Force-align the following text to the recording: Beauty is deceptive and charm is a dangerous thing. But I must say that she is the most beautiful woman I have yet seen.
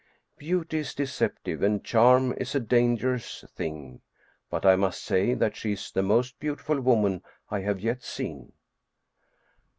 Beauty 0.39 0.79
is 0.79 0.95
deceptive 0.95 1.61
and 1.61 1.83
charm 1.83 2.33
is 2.35 2.55
a 2.55 2.59
dangerous 2.59 3.45
thing. 3.55 4.01
But 4.49 4.65
I 4.65 4.75
must 4.75 5.03
say 5.03 5.35
that 5.35 5.55
she 5.55 5.73
is 5.73 5.91
the 5.91 6.01
most 6.01 6.39
beautiful 6.39 6.81
woman 6.81 7.21
I 7.51 7.59
have 7.59 7.79
yet 7.79 8.01
seen. 8.01 8.53